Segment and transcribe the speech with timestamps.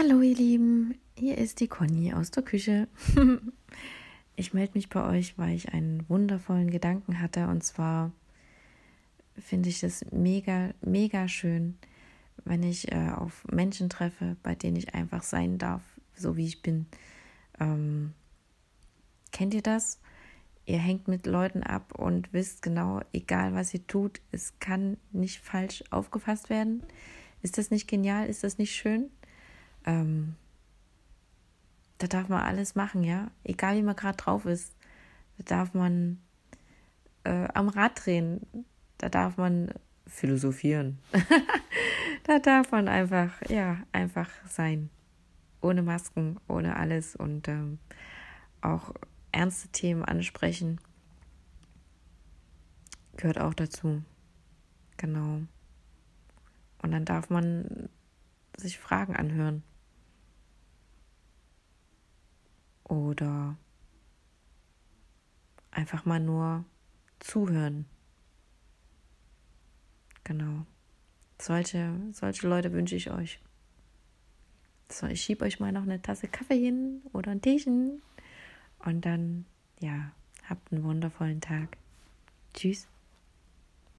[0.00, 2.86] Hallo ihr Lieben, hier ist die Conny aus der Küche.
[4.36, 8.12] ich melde mich bei euch, weil ich einen wundervollen Gedanken hatte und zwar
[9.36, 11.76] finde ich es mega, mega schön,
[12.44, 15.82] wenn ich äh, auf Menschen treffe, bei denen ich einfach sein darf,
[16.14, 16.86] so wie ich bin.
[17.58, 18.12] Ähm,
[19.32, 19.98] kennt ihr das?
[20.64, 25.40] Ihr hängt mit Leuten ab und wisst genau, egal was ihr tut, es kann nicht
[25.40, 26.84] falsch aufgefasst werden.
[27.42, 28.28] Ist das nicht genial?
[28.28, 29.10] Ist das nicht schön?
[29.88, 30.36] Ähm,
[31.96, 33.30] da darf man alles machen, ja.
[33.42, 34.76] Egal wie man gerade drauf ist.
[35.38, 36.20] Da darf man
[37.24, 38.46] äh, am Rad drehen.
[38.98, 39.72] Da darf man
[40.06, 40.98] philosophieren.
[42.24, 44.90] da darf man einfach, ja, einfach sein.
[45.62, 47.78] Ohne Masken, ohne alles und ähm,
[48.60, 48.92] auch
[49.32, 50.80] ernste Themen ansprechen.
[53.16, 54.02] Gehört auch dazu.
[54.98, 55.40] Genau.
[56.82, 57.88] Und dann darf man
[58.56, 59.62] sich Fragen anhören.
[62.88, 63.56] Oder
[65.70, 66.64] einfach mal nur
[67.20, 67.86] zuhören.
[70.24, 70.66] Genau.
[71.40, 73.40] Solche, solche Leute wünsche ich euch.
[74.90, 78.02] So, ich schiebe euch mal noch eine Tasse Kaffee hin oder ein Teechen.
[78.84, 79.44] Und dann,
[79.80, 80.12] ja,
[80.48, 81.76] habt einen wundervollen Tag.
[82.54, 82.88] Tschüss.